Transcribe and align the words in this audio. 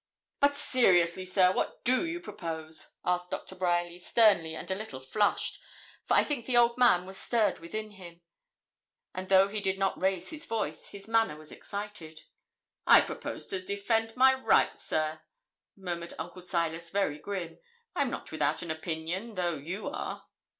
'But 0.39 0.57
seriously, 0.57 1.25
sir, 1.25 1.51
what 1.51 1.83
do 1.83 2.03
you 2.07 2.19
propose?' 2.19 2.95
asked 3.05 3.29
Doctor 3.29 3.53
Bryerly, 3.53 3.99
sternly 3.99 4.55
and 4.55 4.71
a 4.71 4.73
little 4.73 4.99
flushed, 4.99 5.59
for 6.03 6.15
I 6.15 6.23
think 6.23 6.47
the 6.47 6.57
old 6.57 6.75
man 6.75 7.05
was 7.05 7.19
stirred 7.19 7.59
within 7.59 7.91
him; 7.91 8.21
and 9.13 9.29
though 9.29 9.47
he 9.47 9.59
did 9.61 9.77
not 9.77 10.01
raise 10.01 10.31
his 10.31 10.47
voice, 10.47 10.89
his 10.89 11.07
manner 11.07 11.37
was 11.37 11.51
excited. 11.51 12.23
'I 12.87 13.01
propose 13.01 13.45
to 13.49 13.61
defend 13.61 14.15
my 14.17 14.33
rights, 14.33 14.83
sir,' 14.85 15.21
murmured 15.77 16.15
Uncle 16.17 16.41
Silas, 16.41 16.89
very 16.89 17.19
grim. 17.19 17.59
'I'm 17.95 18.09
not 18.09 18.31
without 18.31 18.63
an 18.63 18.71
opinion, 18.71 19.35
though 19.35 19.53
you 19.53 19.87
are.' 19.87 20.25